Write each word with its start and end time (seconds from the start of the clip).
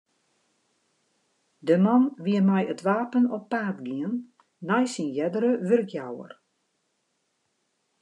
De 1.67 1.75
man 1.83 2.03
wie 2.25 2.41
mei 2.47 2.63
it 2.73 2.81
wapen 2.87 3.25
op 3.37 3.45
paad 3.51 3.77
gien 3.85 4.11
nei 4.67 4.83
syn 4.93 5.13
eardere 5.19 5.51
wurkjouwer. 5.67 6.31